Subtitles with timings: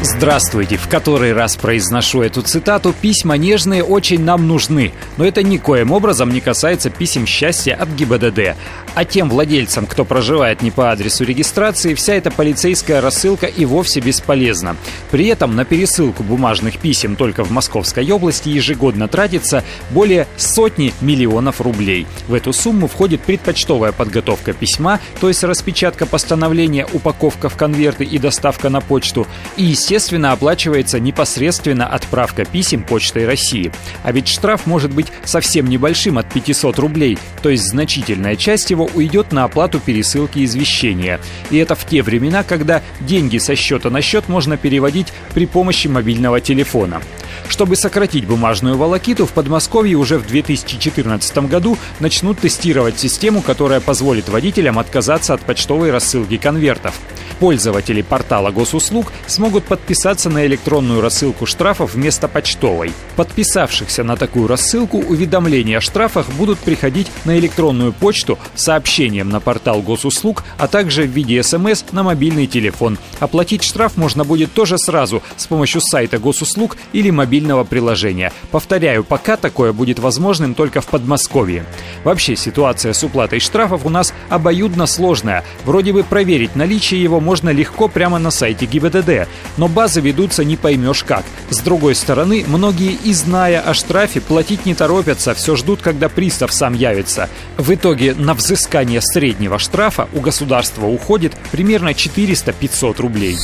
[0.00, 0.76] Здравствуйте.
[0.76, 2.94] В который раз произношу эту цитату.
[3.00, 4.92] Письма нежные очень нам нужны.
[5.16, 8.56] Но это никоим образом не касается писем счастья от ГИБДД.
[8.94, 13.98] А тем владельцам, кто проживает не по адресу регистрации, вся эта полицейская рассылка и вовсе
[13.98, 14.76] бесполезна.
[15.10, 21.60] При этом на пересылку бумажных писем только в Московской области ежегодно тратится более сотни миллионов
[21.60, 22.06] рублей.
[22.28, 28.18] В эту сумму входит предпочтовая подготовка письма, то есть распечатка постановления, упаковка в конверты и
[28.18, 29.26] доставка на почту,
[29.56, 29.87] и, естественно,
[30.32, 33.72] оплачивается непосредственно отправка писем Почтой России.
[34.02, 38.88] А ведь штраф может быть совсем небольшим от 500 рублей, то есть значительная часть его
[38.94, 41.20] уйдет на оплату пересылки извещения.
[41.50, 45.88] И это в те времена, когда деньги со счета на счет можно переводить при помощи
[45.88, 47.00] мобильного телефона.
[47.48, 54.28] Чтобы сократить бумажную волокиту, в Подмосковье уже в 2014 году начнут тестировать систему, которая позволит
[54.28, 56.94] водителям отказаться от почтовой рассылки конвертов.
[57.40, 62.92] Пользователи портала госуслуг смогут подписаться на электронную рассылку штрафов вместо почтовой.
[63.16, 69.82] Подписавшихся на такую рассылку уведомления о штрафах будут приходить на электронную почту сообщением на портал
[69.82, 72.98] госуслуг, а также в виде смс на мобильный телефон.
[73.20, 78.32] Оплатить штраф можно будет тоже сразу с помощью сайта госуслуг или мобильного приложения.
[78.50, 81.66] Повторяю, пока такое будет возможным только в Подмосковье.
[82.02, 85.44] Вообще ситуация с уплатой штрафов у нас обоюдно сложная.
[85.66, 90.56] Вроде бы проверить наличие его можно легко прямо на сайте ГИБДД, но базы ведутся не
[90.56, 91.24] поймешь как.
[91.50, 96.50] С другой стороны, многие и зная о штрафе, платить не торопятся, все ждут, когда пристав
[96.50, 97.28] сам явится.
[97.58, 103.36] В итоге на взыскание среднего штрафа у государства уходит примерно 400-500 рублей.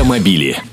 [0.00, 0.70] Автомобили.